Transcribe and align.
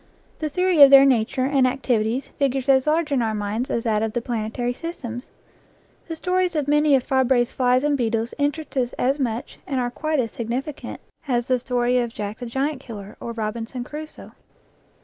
The 0.39 0.49
theory 0.49 0.81
of 0.81 0.89
their 0.89 1.05
nature 1.05 1.45
and 1.45 1.67
activities 1.67 2.29
figures 2.29 2.67
as 2.67 2.87
large 2.87 3.11
in 3.11 3.21
our 3.21 3.35
minds 3.35 3.69
as 3.69 3.83
that 3.83 4.01
of 4.01 4.13
the 4.13 4.21
planetary 4.23 4.73
systems. 4.73 5.29
The 6.07 6.15
stories 6.15 6.55
of 6.55 6.67
many 6.67 6.95
of 6.95 7.03
Fabre's 7.03 7.51
flies 7.53 7.83
and 7.83 7.95
beetles 7.95 8.33
interest 8.39 8.75
us 8.75 8.93
as 8.93 9.19
much, 9.19 9.59
and 9.67 9.79
are 9.79 9.91
quite 9.91 10.19
as 10.19 10.31
significant, 10.31 11.01
as 11.27 11.45
the 11.45 11.59
story 11.59 11.99
of 11.99 12.11
Jack 12.15 12.39
the 12.39 12.47
Giant 12.47 12.79
Killer 12.79 13.15
or 13.19 13.29
of 13.29 13.37
Robinson 13.37 13.83
Crusoe. 13.83 14.31